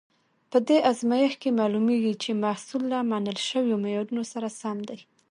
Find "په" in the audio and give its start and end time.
0.51-0.57